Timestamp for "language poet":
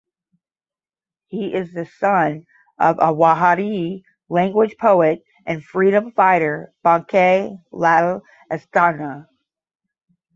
4.29-5.23